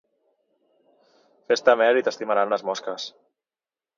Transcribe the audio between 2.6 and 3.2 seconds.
mosques.